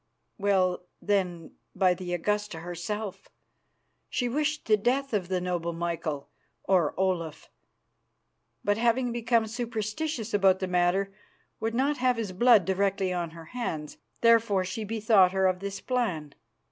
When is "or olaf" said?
6.63-7.51